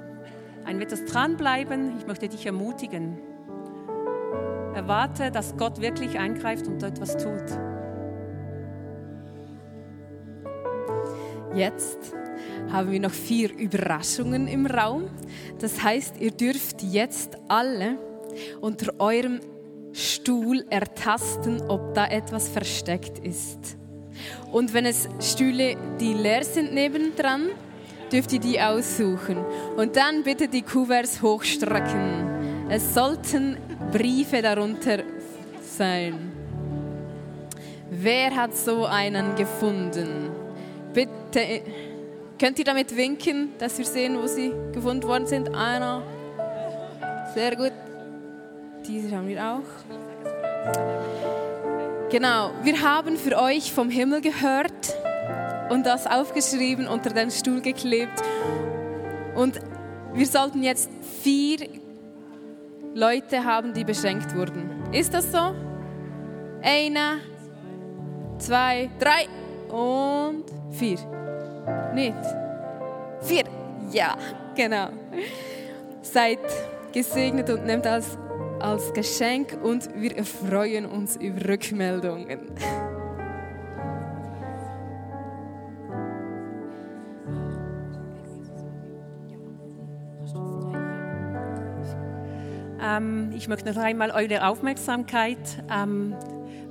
[0.64, 1.96] ein etwas dranbleiben.
[1.98, 3.16] Ich möchte dich ermutigen.
[4.74, 7.44] Erwarte, dass Gott wirklich eingreift und etwas tut.
[11.54, 12.16] Jetzt
[12.70, 15.04] haben wir noch vier Überraschungen im Raum.
[15.58, 17.98] Das heißt, ihr dürft jetzt alle
[18.60, 19.40] unter eurem
[19.92, 23.76] Stuhl ertasten, ob da etwas versteckt ist.
[24.50, 27.48] Und wenn es Stühle, die leer sind nebendran,
[28.10, 29.38] dürft ihr die aussuchen.
[29.76, 32.68] Und dann bitte die Kuverts hochstrecken.
[32.68, 33.56] Es sollten
[33.90, 35.02] Briefe darunter
[35.60, 36.32] sein.
[37.90, 40.30] Wer hat so einen gefunden?
[40.94, 41.62] Bitte
[42.42, 45.54] Könnt ihr damit winken, dass wir sehen, wo sie gefunden worden sind?
[45.54, 46.02] Einer.
[47.34, 47.70] Sehr gut.
[48.84, 49.62] Diese haben wir auch.
[52.10, 54.72] Genau, wir haben für euch vom Himmel gehört
[55.70, 58.20] und das aufgeschrieben, unter den Stuhl geklebt.
[59.36, 59.60] Und
[60.12, 60.90] wir sollten jetzt
[61.22, 61.58] vier
[62.92, 64.92] Leute haben, die beschenkt wurden.
[64.92, 65.54] Ist das so?
[66.60, 67.18] Einer,
[68.38, 69.28] zwei, drei
[69.72, 71.21] und vier.
[71.94, 72.14] Nicht?
[73.20, 73.44] Vier.
[73.90, 74.16] Ja,
[74.54, 74.88] genau.
[76.02, 76.38] Seid
[76.92, 78.16] gesegnet und nehmt das
[78.60, 82.40] als Geschenk und wir freuen uns über Rückmeldungen.
[92.84, 95.38] Ähm, ich möchte noch einmal eure Aufmerksamkeit
[95.72, 96.14] ähm,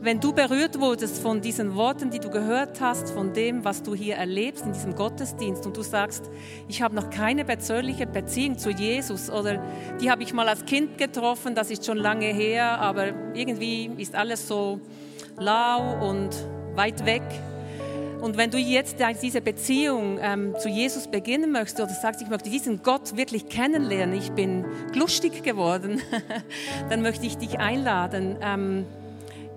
[0.02, 3.94] wenn du berührt wurdest von diesen Worten, die du gehört hast, von dem, was du
[3.94, 6.30] hier erlebst in diesem Gottesdienst und du sagst,
[6.68, 9.64] ich habe noch keine persönliche Beziehung zu Jesus oder
[10.02, 14.16] die habe ich mal als Kind getroffen, das ist schon lange her, aber irgendwie ist
[14.16, 14.80] alles so
[15.38, 16.36] lau und
[16.74, 17.24] weit weg.
[18.22, 22.50] Und wenn du jetzt diese Beziehung ähm, zu Jesus beginnen möchtest oder sagst, ich möchte
[22.50, 26.02] diesen Gott wirklich kennenlernen, ich bin lustig geworden,
[26.90, 28.38] dann möchte ich dich einladen.
[28.42, 28.86] Ähm,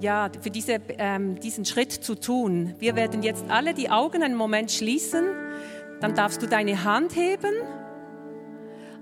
[0.01, 2.75] ja, für diese, ähm, diesen Schritt zu tun.
[2.79, 5.25] Wir werden jetzt alle die Augen einen Moment schließen.
[6.01, 7.55] Dann darfst du deine Hand heben.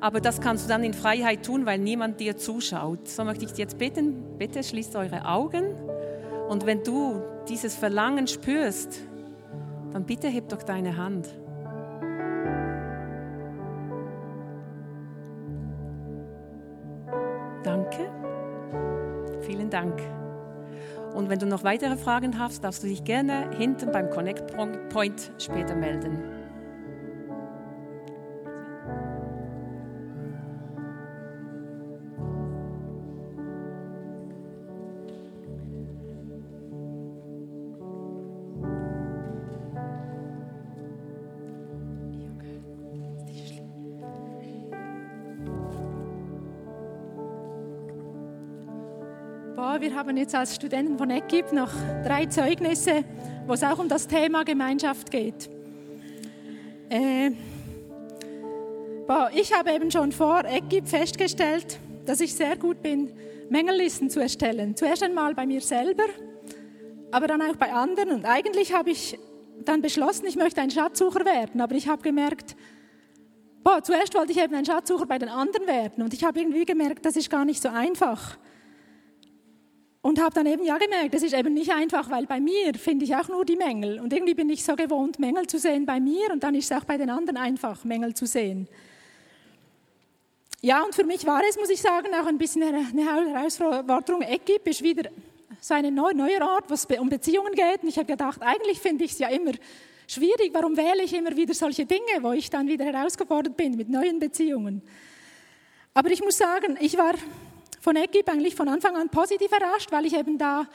[0.01, 3.09] Aber das kannst du dann in Freiheit tun, weil niemand dir zuschaut.
[3.09, 5.75] So möchte ich jetzt bitten, bitte schließt eure Augen.
[6.49, 9.01] Und wenn du dieses Verlangen spürst,
[9.93, 11.29] dann bitte heb doch deine Hand.
[17.63, 18.11] Danke.
[19.43, 20.01] Vielen Dank.
[21.15, 24.53] Und wenn du noch weitere Fragen hast, darfst du dich gerne hinten beim Connect
[24.89, 26.32] Point später melden.
[49.83, 51.71] Wir haben jetzt als Studenten von EGIP noch
[52.05, 53.03] drei Zeugnisse,
[53.49, 55.51] wo es auch um das Thema Gemeinschaft geht.
[56.89, 57.33] Äh,
[59.09, 63.13] boah, ich habe eben schon vor EGIP festgestellt, dass ich sehr gut bin,
[63.51, 64.77] Mängellisten zu erstellen.
[64.77, 66.05] Zuerst einmal bei mir selber,
[67.11, 68.13] aber dann auch bei anderen.
[68.13, 69.19] Und eigentlich habe ich
[69.65, 72.55] dann beschlossen, ich möchte ein Schatzsucher werden, aber ich habe gemerkt,
[73.65, 76.67] boah, zuerst wollte ich eben ein Schatzsucher bei den anderen werden und ich habe irgendwie
[76.67, 78.39] gemerkt, das ist gar nicht so einfach.
[80.03, 83.05] Und habe dann eben ja gemerkt, das ist eben nicht einfach, weil bei mir finde
[83.05, 84.01] ich auch nur die Mängel.
[84.01, 86.77] Und irgendwie bin ich so gewohnt, Mängel zu sehen bei mir und dann ist es
[86.77, 88.67] auch bei den anderen einfach, Mängel zu sehen.
[90.61, 94.23] Ja, und für mich war es, muss ich sagen, auch ein bisschen eine Herausforderung.
[94.23, 95.11] Equip ist wieder
[95.61, 97.83] so ein neuer Ort, wo es um Beziehungen geht.
[97.83, 99.53] Und ich habe gedacht, eigentlich finde ich es ja immer
[100.09, 100.51] schwierig.
[100.53, 104.19] Warum wähle ich immer wieder solche Dinge, wo ich dann wieder herausgefordert bin mit neuen
[104.19, 104.83] Beziehungen?
[105.95, 107.15] Aber ich muss sagen, ich war
[107.83, 110.69] von Eckib eigentlich von Anfang an positiv überrascht, weil ich eben da,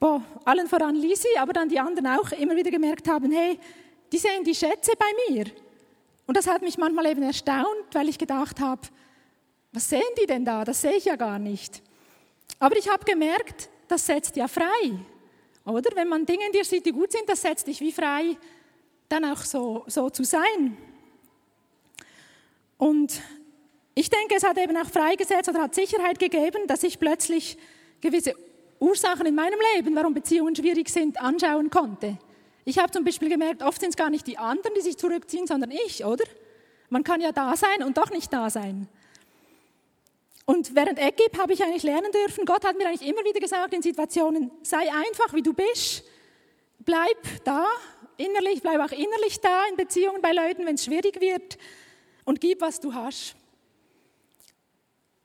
[0.00, 3.56] boah, allen voran Lisi, aber dann die anderen auch immer wieder gemerkt haben, hey,
[4.12, 5.44] die sehen die Schätze bei mir.
[6.26, 8.82] Und das hat mich manchmal eben erstaunt, weil ich gedacht habe,
[9.72, 10.64] was sehen die denn da?
[10.64, 11.80] Das sehe ich ja gar nicht.
[12.58, 14.92] Aber ich habe gemerkt, das setzt ja frei.
[15.64, 15.94] Oder?
[15.94, 18.36] Wenn man Dinge in dir sieht, die gut sind, das setzt dich wie frei,
[19.08, 20.76] dann auch so, so zu sein.
[22.76, 23.20] Und
[23.94, 27.56] ich denke, es hat eben auch freigesetzt oder hat Sicherheit gegeben, dass ich plötzlich
[28.00, 28.34] gewisse
[28.80, 32.18] Ursachen in meinem Leben, warum Beziehungen schwierig sind, anschauen konnte.
[32.64, 35.46] Ich habe zum Beispiel gemerkt, oft sind es gar nicht die anderen, die sich zurückziehen,
[35.46, 36.24] sondern ich, oder?
[36.90, 38.88] Man kann ja da sein und doch nicht da sein.
[40.46, 43.72] Und während Eckib habe ich eigentlich lernen dürfen, Gott hat mir eigentlich immer wieder gesagt
[43.72, 46.04] in Situationen, sei einfach, wie du bist,
[46.80, 47.66] bleib da,
[48.16, 51.56] innerlich, bleib auch innerlich da in Beziehungen bei Leuten, wenn es schwierig wird
[52.24, 53.36] und gib, was du hast.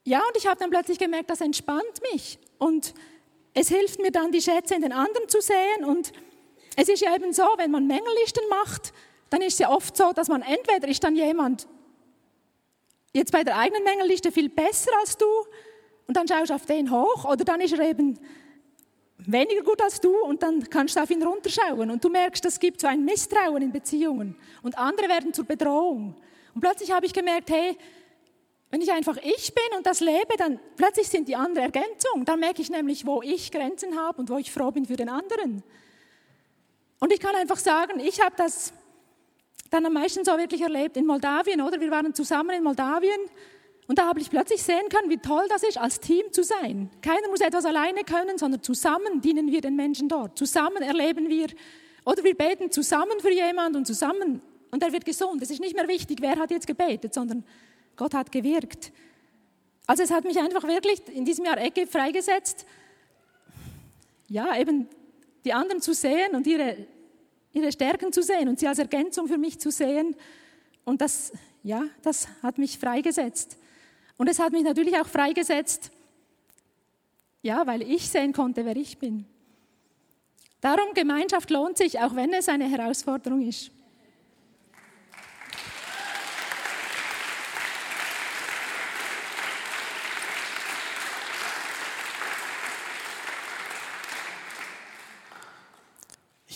[0.09, 2.39] Ja, und ich habe dann plötzlich gemerkt, das entspannt mich.
[2.57, 2.95] Und
[3.53, 5.85] es hilft mir dann, die Schätze in den anderen zu sehen.
[5.85, 6.13] Und
[6.75, 8.91] es ist ja eben so, wenn man Mängellisten macht,
[9.29, 11.67] dann ist es ja oft so, dass man entweder ist dann jemand
[13.13, 15.27] jetzt bei der eigenen Mängelliste viel besser als du
[16.07, 18.17] und dann schaust du auf den hoch oder dann ist er eben
[19.19, 22.59] weniger gut als du und dann kannst du auf ihn runterschauen und du merkst, es
[22.59, 26.15] gibt so ein Misstrauen in Beziehungen und andere werden zur Bedrohung.
[26.55, 27.77] Und plötzlich habe ich gemerkt, hey,
[28.71, 32.23] wenn ich einfach ich bin und das lebe, dann plötzlich sind die anderen Ergänzung.
[32.25, 35.10] Dann merke ich nämlich, wo ich Grenzen habe und wo ich froh bin für den
[35.10, 35.63] anderen.
[36.99, 38.73] Und ich kann einfach sagen, ich habe das
[39.71, 41.79] dann am meisten so wirklich erlebt in Moldawien, oder?
[41.79, 43.19] Wir waren zusammen in Moldawien
[43.88, 46.91] und da habe ich plötzlich sehen können, wie toll das ist, als Team zu sein.
[47.01, 50.38] Keiner muss etwas alleine können, sondern zusammen dienen wir den Menschen dort.
[50.38, 51.47] Zusammen erleben wir,
[52.05, 55.41] oder wir beten zusammen für jemanden und zusammen und er wird gesund.
[55.41, 57.43] Es ist nicht mehr wichtig, wer hat jetzt gebetet, sondern
[57.99, 58.93] Gott hat gewirkt.
[59.85, 62.65] Also es hat mich einfach wirklich in diesem Jahr Ecke freigesetzt,
[64.29, 64.88] ja, eben
[65.43, 66.77] die anderen zu sehen und ihre,
[67.51, 70.15] ihre Stärken zu sehen und sie als Ergänzung für mich zu sehen.
[70.85, 73.57] Und das, ja, das hat mich freigesetzt.
[74.15, 75.91] Und es hat mich natürlich auch freigesetzt,
[77.41, 79.25] ja, weil ich sehen konnte, wer ich bin.
[80.62, 83.71] Darum, Gemeinschaft lohnt sich, auch wenn es eine Herausforderung ist.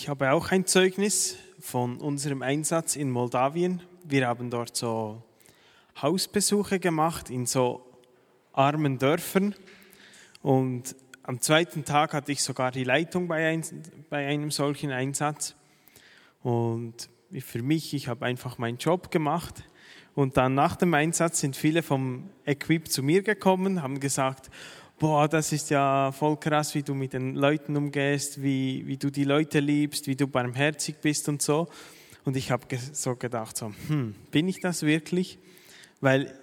[0.03, 3.81] Ich habe auch ein Zeugnis von unserem Einsatz in Moldawien.
[4.03, 5.23] Wir haben dort so
[6.01, 7.85] Hausbesuche gemacht in so
[8.51, 9.55] armen Dörfern.
[10.41, 13.63] Und am zweiten Tag hatte ich sogar die Leitung bei, ein,
[14.09, 15.55] bei einem solchen Einsatz.
[16.41, 17.07] Und
[17.39, 19.63] für mich, ich habe einfach meinen Job gemacht.
[20.15, 24.49] Und dann nach dem Einsatz sind viele vom Equip zu mir gekommen, haben gesagt,
[25.03, 29.09] boah, das ist ja voll krass, wie du mit den Leuten umgehst, wie, wie du
[29.09, 31.67] die Leute liebst, wie du barmherzig bist und so.
[32.23, 35.39] Und ich habe so gedacht, so, hm, bin ich das wirklich?
[35.99, 36.33] Weil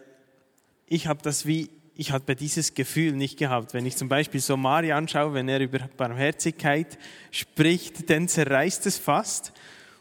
[0.89, 3.73] ich habe das wie, ich hatte dieses Gefühl nicht gehabt.
[3.73, 6.99] Wenn ich zum Beispiel so Mari anschaue, wenn er über Barmherzigkeit
[7.31, 9.55] spricht, dann zerreißt es fast.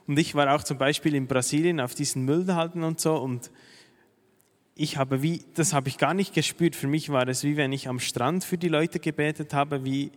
[0.05, 3.51] Und ich war auch zum Beispiel in Brasilien auf diesen Müllhalten und so und
[4.79, 6.73] ich habe wie, das habe ich gar nicht gespürt.
[6.73, 10.09] Für mich war es wie wenn ich am Strand für die Leute gebetet habe, wie,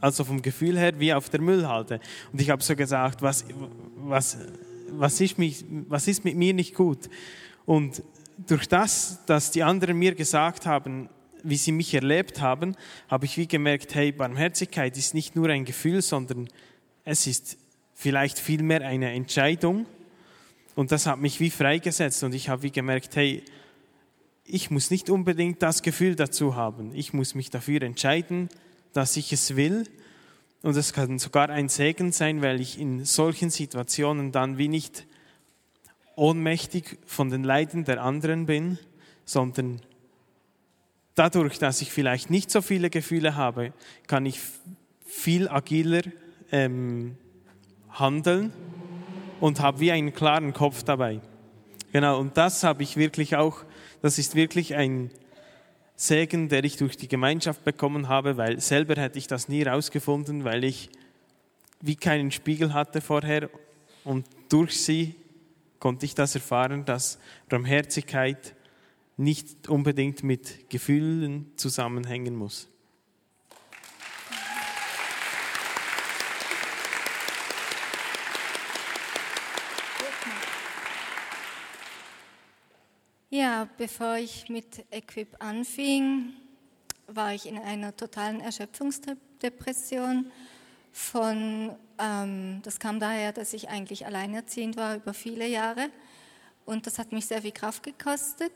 [0.00, 1.98] also vom Gefühl her, wie auf der Müllhalde.
[2.32, 3.44] Und ich habe so gesagt, was,
[3.96, 4.38] was,
[4.92, 7.10] was, ist mich, was ist mit mir nicht gut?
[7.66, 8.00] Und
[8.46, 11.08] durch das, dass die anderen mir gesagt haben,
[11.42, 12.76] wie sie mich erlebt haben,
[13.08, 16.48] habe ich wie gemerkt, hey, Barmherzigkeit ist nicht nur ein Gefühl, sondern
[17.04, 17.58] es ist
[17.92, 19.86] vielleicht vielmehr eine Entscheidung
[20.78, 23.42] und das hat mich wie freigesetzt und ich habe wie gemerkt, hey,
[24.44, 26.94] ich muss nicht unbedingt das Gefühl dazu haben.
[26.94, 28.48] Ich muss mich dafür entscheiden,
[28.92, 29.88] dass ich es will.
[30.62, 35.04] Und es kann sogar ein Segen sein, weil ich in solchen Situationen dann wie nicht
[36.14, 38.78] ohnmächtig von den Leiden der anderen bin,
[39.24, 39.80] sondern
[41.16, 43.72] dadurch, dass ich vielleicht nicht so viele Gefühle habe,
[44.06, 44.38] kann ich
[45.04, 46.02] viel agiler
[46.52, 47.16] ähm,
[47.90, 48.52] handeln
[49.40, 51.20] und habe wie einen klaren Kopf dabei.
[51.92, 53.64] Genau, und das habe ich wirklich auch,
[54.02, 55.10] das ist wirklich ein
[55.96, 60.44] Segen, der ich durch die Gemeinschaft bekommen habe, weil selber hätte ich das nie rausgefunden,
[60.44, 60.90] weil ich
[61.80, 63.50] wie keinen Spiegel hatte vorher
[64.04, 65.14] und durch sie
[65.80, 67.18] konnte ich das erfahren, dass
[67.48, 68.54] Barmherzigkeit
[69.16, 72.68] nicht unbedingt mit Gefühlen zusammenhängen muss.
[83.30, 86.32] Ja, bevor ich mit Equip anfing,
[87.08, 90.30] war ich in einer totalen Erschöpfungsdepression.
[90.92, 95.90] Von, ähm, das kam daher, dass ich eigentlich alleinerziehend war über viele Jahre
[96.64, 98.50] und das hat mich sehr viel Kraft gekostet.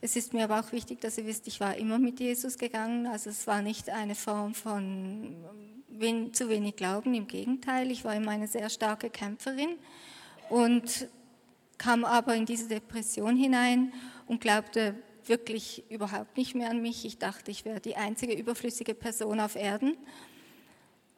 [0.00, 3.08] Es ist mir aber auch wichtig, dass ihr wisst, ich war immer mit Jesus gegangen.
[3.08, 5.34] Also es war nicht eine Form von
[5.88, 7.90] wen, zu wenig Glauben, im Gegenteil.
[7.90, 9.70] Ich war immer eine sehr starke Kämpferin
[10.48, 11.08] und
[11.78, 13.92] kam aber in diese Depression hinein
[14.26, 14.94] und glaubte
[15.26, 17.04] wirklich überhaupt nicht mehr an mich.
[17.04, 19.96] Ich dachte, ich wäre die einzige überflüssige Person auf Erden.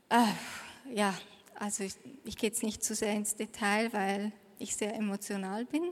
[0.08, 1.14] Äh, ja,
[1.54, 1.94] also ich,
[2.24, 5.90] ich gehe jetzt nicht zu sehr ins Detail, weil ich sehr emotional bin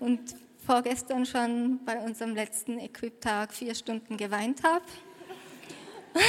[0.00, 0.34] und
[0.64, 4.84] vorgestern schon bei unserem letzten Equip-Tag vier Stunden geweint habe.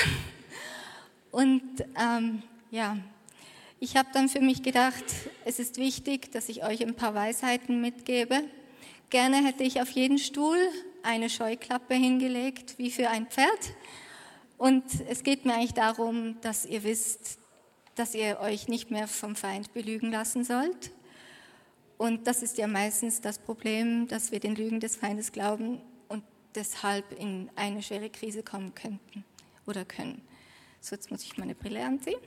[1.32, 2.98] und ähm, ja,
[3.84, 5.04] ich habe dann für mich gedacht,
[5.44, 8.42] es ist wichtig, dass ich euch ein paar Weisheiten mitgebe.
[9.10, 10.58] Gerne hätte ich auf jeden Stuhl
[11.04, 13.74] eine Scheuklappe hingelegt, wie für ein Pferd.
[14.58, 17.40] Und es geht mir eigentlich darum, dass ihr wisst,
[17.96, 20.92] dass ihr euch nicht mehr vom Feind belügen lassen sollt.
[21.98, 26.24] Und das ist ja meistens das Problem, dass wir den Lügen des Feindes glauben und
[26.56, 29.26] deshalb in eine schwere Krise kommen könnten
[29.68, 30.22] oder können.
[30.80, 32.20] So, jetzt muss ich meine Brille anziehen.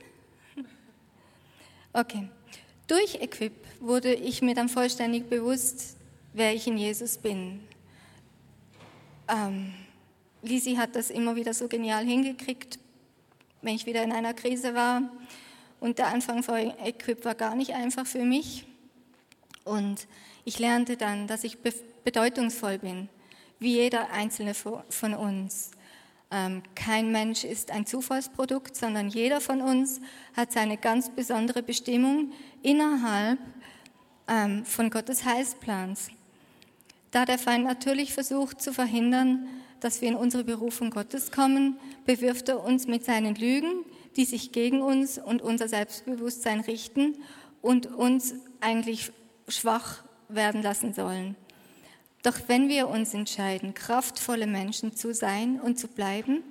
[1.93, 2.29] Okay.
[2.87, 5.97] Durch Equip wurde ich mir dann vollständig bewusst,
[6.33, 7.59] wer ich in Jesus bin.
[9.27, 9.73] Ähm,
[10.41, 12.79] Lisi hat das immer wieder so genial hingekriegt,
[13.61, 15.01] wenn ich wieder in einer Krise war.
[15.79, 18.65] Und der Anfang von Equip war gar nicht einfach für mich.
[19.65, 20.07] Und
[20.45, 21.57] ich lernte dann, dass ich
[22.03, 23.09] bedeutungsvoll bin,
[23.59, 25.71] wie jeder einzelne von uns.
[26.29, 30.01] Ähm, kein Mensch ist ein Zufallsprodukt, sondern jeder von uns
[30.35, 33.39] hat seine ganz besondere Bestimmung innerhalb
[34.27, 36.09] ähm, von Gottes Heilsplans.
[37.11, 39.47] Da der Feind natürlich versucht zu verhindern,
[39.79, 43.85] dass wir in unsere Berufung Gottes kommen, bewirft er uns mit seinen Lügen,
[44.17, 47.15] die sich gegen uns und unser Selbstbewusstsein richten
[47.61, 49.11] und uns eigentlich
[49.47, 51.35] schwach werden lassen sollen.
[52.23, 56.43] Doch wenn wir uns entscheiden, kraftvolle Menschen zu sein und zu bleiben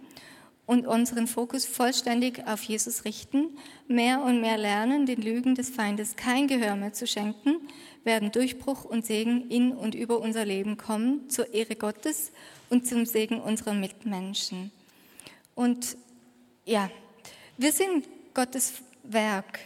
[0.65, 3.57] und unseren Fokus vollständig auf Jesus richten,
[3.89, 7.57] mehr und mehr lernen, den Lügen des Feindes kein Gehör mehr zu schenken,
[8.05, 12.33] werden Durchbruch und Segen in und über unser Leben kommen, zur Ehre Gottes
[12.69, 14.71] und zum Segen unserer Mitmenschen.
[15.55, 15.97] Und
[16.65, 16.91] ja,
[17.57, 19.61] wir sind Gottes Werk.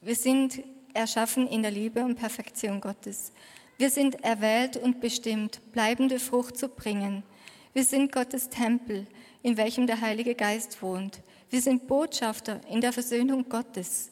[0.00, 0.62] Wir sind
[0.92, 3.32] erschaffen in der Liebe und Perfektion Gottes.
[3.76, 7.24] Wir sind erwählt und bestimmt, bleibende Frucht zu bringen.
[7.72, 9.06] Wir sind Gottes Tempel,
[9.42, 11.20] in welchem der Heilige Geist wohnt.
[11.50, 14.10] Wir sind Botschafter in der Versöhnung Gottes.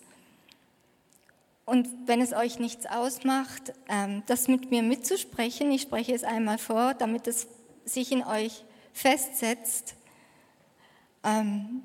[1.64, 6.58] Und wenn es euch nichts ausmacht, ähm, das mit mir mitzusprechen, ich spreche es einmal
[6.58, 7.46] vor, damit es
[7.84, 9.94] sich in euch festsetzt.
[11.22, 11.84] Ähm,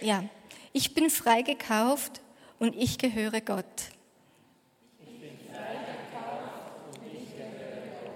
[0.00, 0.24] ja,
[0.72, 2.20] ich bin frei gekauft
[2.58, 3.93] und ich gehöre Gott.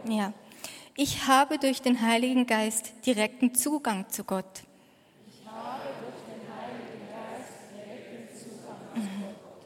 [0.08, 0.32] Ja.
[0.96, 4.44] Ich habe durch den Heiligen Geist direkten Zugang zu Gott.
[5.26, 9.58] Ich habe durch den Heiligen Geist direkten Zugang zu Gott.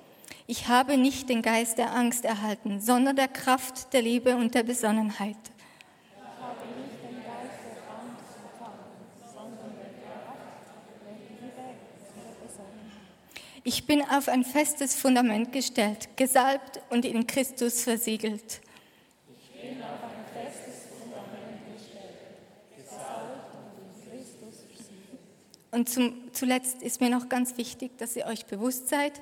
[0.46, 4.64] Ich habe nicht den Geist der Angst erhalten, sondern der Kraft, der Liebe und der
[4.64, 5.36] Besonnenheit.
[5.36, 10.42] Ich habe nicht den Geist der Angst erhalten, sondern der Kraft,
[11.06, 13.62] der Liebe und der Besonnenheit.
[13.64, 18.60] Ich bin auf ein festes Fundament gestellt, gesalbt und in Christus versiegelt.
[25.72, 29.20] Und zum, zuletzt ist mir noch ganz wichtig, dass ihr euch bewusst seid,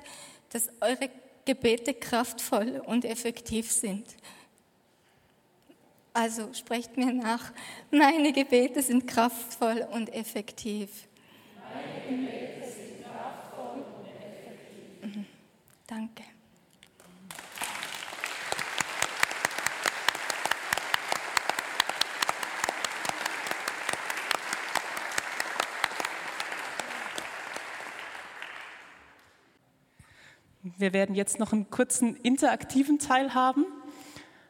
[0.49, 1.09] dass eure
[1.45, 4.05] Gebete kraftvoll und effektiv sind.
[6.13, 7.53] Also sprecht mir nach,
[7.89, 11.07] meine Gebete sind kraftvoll und effektiv.
[11.73, 15.15] Meine Gebete sind kraftvoll und effektiv.
[15.15, 15.25] Mhm.
[15.87, 16.30] Danke.
[30.81, 33.65] Wir werden jetzt noch einen kurzen interaktiven Teil haben,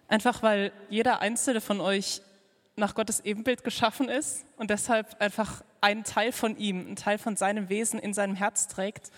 [0.07, 2.21] einfach weil jeder einzelne von euch
[2.77, 7.35] nach Gottes Ebenbild geschaffen ist und deshalb einfach einen Teil von ihm, einen Teil von
[7.35, 9.11] seinem Wesen in seinem Herz trägt.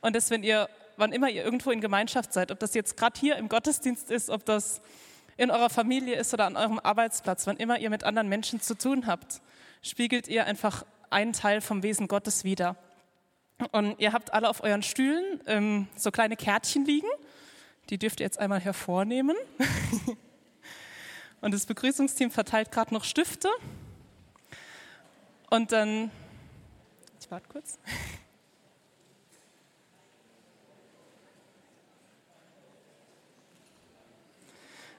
[0.00, 3.20] Und dass, wenn ihr, wann immer ihr irgendwo in Gemeinschaft seid, ob das jetzt gerade
[3.20, 4.80] hier im Gottesdienst ist, ob das
[5.36, 8.74] in eurer Familie ist oder an eurem Arbeitsplatz, wann immer ihr mit anderen Menschen zu
[8.74, 9.42] tun habt,
[9.82, 12.76] spiegelt ihr einfach einen Teil vom Wesen Gottes wider.
[13.72, 17.08] Und ihr habt alle auf euren Stühlen ähm, so kleine Kärtchen liegen.
[17.90, 19.36] Die dürft ihr jetzt einmal hervornehmen.
[21.40, 23.48] Und das Begrüßungsteam verteilt gerade noch Stifte.
[25.50, 26.10] Und dann,
[27.20, 27.78] ich warte kurz.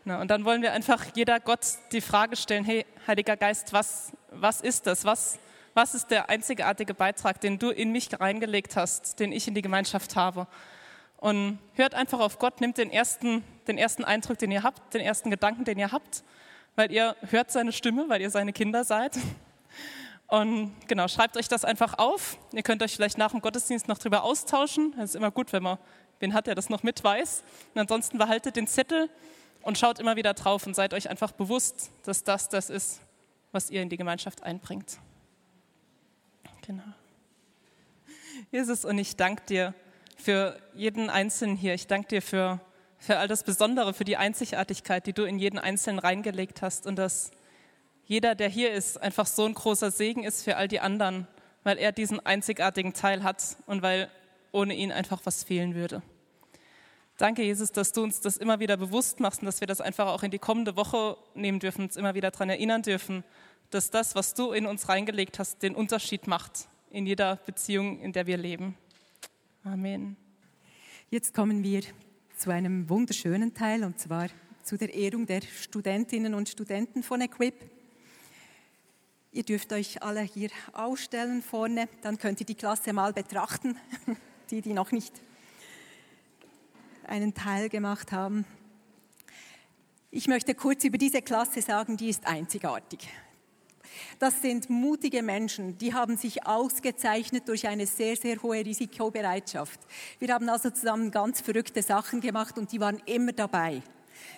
[0.05, 1.59] Na, und dann wollen wir einfach jeder Gott
[1.91, 5.05] die Frage stellen, hey, Heiliger Geist, was, was ist das?
[5.05, 5.37] Was,
[5.73, 9.61] was ist der einzigartige Beitrag, den du in mich reingelegt hast, den ich in die
[9.61, 10.47] Gemeinschaft habe?
[11.17, 15.01] Und hört einfach auf Gott, nimmt den ersten, den ersten Eindruck, den ihr habt, den
[15.01, 16.23] ersten Gedanken, den ihr habt,
[16.75, 19.17] weil ihr hört seine Stimme, weil ihr seine Kinder seid.
[20.27, 22.37] Und genau, schreibt euch das einfach auf.
[22.53, 24.93] Ihr könnt euch vielleicht nach dem Gottesdienst noch drüber austauschen.
[24.97, 25.77] Es ist immer gut, wenn man,
[26.19, 27.43] wen hat, der das noch mit weiß.
[27.73, 29.09] Und ansonsten behaltet den Zettel
[29.61, 33.01] und schaut immer wieder drauf und seid euch einfach bewusst, dass das das ist,
[33.51, 34.99] was ihr in die Gemeinschaft einbringt.
[36.69, 36.83] Genau.
[38.51, 39.73] Jesus, und ich danke dir
[40.15, 41.73] für jeden Einzelnen hier.
[41.73, 42.59] Ich danke dir für,
[42.99, 46.97] für all das Besondere, für die Einzigartigkeit, die du in jeden Einzelnen reingelegt hast und
[46.97, 47.31] dass
[48.05, 51.25] jeder, der hier ist, einfach so ein großer Segen ist für all die anderen,
[51.63, 54.07] weil er diesen einzigartigen Teil hat und weil
[54.51, 56.03] ohne ihn einfach was fehlen würde.
[57.17, 60.05] Danke, Jesus, dass du uns das immer wieder bewusst machst und dass wir das einfach
[60.05, 63.23] auch in die kommende Woche nehmen dürfen, uns immer wieder daran erinnern dürfen,
[63.69, 68.11] dass das, was du in uns reingelegt hast, den Unterschied macht in jeder Beziehung, in
[68.11, 68.75] der wir leben.
[69.63, 70.15] Amen.
[71.09, 71.81] Jetzt kommen wir
[72.37, 74.29] zu einem wunderschönen Teil, und zwar
[74.63, 77.55] zu der Ehrung der Studentinnen und Studenten von Equip.
[79.31, 83.77] Ihr dürft euch alle hier ausstellen vorne, dann könnt ihr die Klasse mal betrachten,
[84.49, 85.13] die, die noch nicht
[87.05, 88.45] einen Teil gemacht haben.
[90.11, 93.07] Ich möchte kurz über diese Klasse sagen, die ist einzigartig.
[94.19, 99.79] Das sind mutige Menschen, die haben sich ausgezeichnet durch eine sehr, sehr hohe Risikobereitschaft.
[100.19, 103.81] Wir haben also zusammen ganz verrückte Sachen gemacht und die waren immer dabei.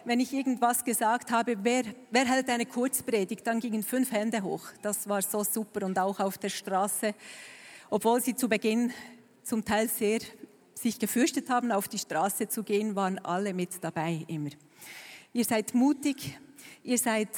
[0.06, 4.64] Wenn ich irgendwas gesagt habe, wer, wer hält eine Kurzpredigt, dann gingen fünf Hände hoch.
[4.82, 7.14] Das war so super und auch auf der Straße,
[7.90, 8.92] obwohl sie zu Beginn
[9.44, 10.20] zum Teil sehr
[10.74, 14.50] sich gefürchtet haben, auf die Straße zu gehen, waren alle mit dabei immer.
[15.34, 16.38] Ihr seid mutig,
[16.84, 17.30] ihr seid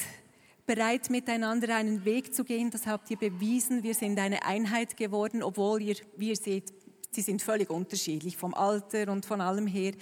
[0.66, 2.70] bereit, miteinander einen Weg zu gehen.
[2.72, 3.84] Das habt ihr bewiesen.
[3.84, 6.74] Wir sind eine Einheit geworden, obwohl ihr, wie ihr seht,
[7.12, 9.94] sie sind völlig unterschiedlich vom Alter und von allem her.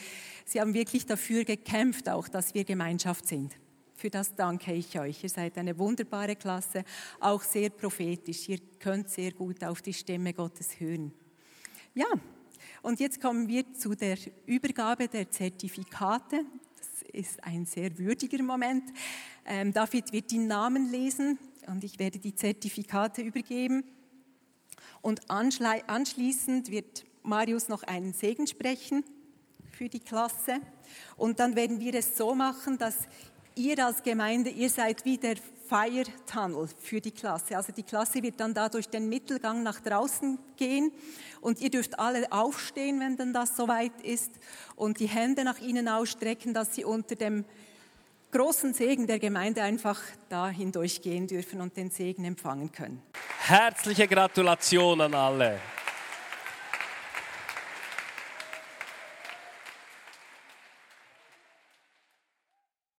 [0.45, 3.55] Sie haben wirklich dafür gekämpft, auch, dass wir Gemeinschaft sind.
[3.95, 5.23] Für das danke ich euch.
[5.23, 6.83] Ihr seid eine wunderbare Klasse,
[7.19, 8.49] auch sehr prophetisch.
[8.49, 11.13] Ihr könnt sehr gut auf die Stimme Gottes hören.
[11.93, 12.07] Ja,
[12.81, 16.45] und jetzt kommen wir zu der Übergabe der Zertifikate.
[17.13, 18.83] Ist ein sehr würdiger Moment.
[19.45, 23.83] Ähm, David wird die Namen lesen und ich werde die Zertifikate übergeben.
[25.01, 29.03] Und anschließend wird Marius noch einen Segen sprechen
[29.71, 30.59] für die Klasse.
[31.17, 32.95] Und dann werden wir es so machen, dass
[33.55, 35.35] ihr als Gemeinde, ihr seid wie der
[35.71, 37.55] Fire Tunnel für die Klasse.
[37.55, 40.91] Also die Klasse wird dann da durch den Mittelgang nach draußen gehen
[41.39, 44.31] und ihr dürft alle aufstehen, wenn dann das soweit ist
[44.75, 47.45] und die Hände nach ihnen ausstrecken, dass sie unter dem
[48.33, 53.01] großen Segen der Gemeinde einfach da hindurchgehen dürfen und den Segen empfangen können.
[53.39, 55.57] Herzliche Gratulation an alle.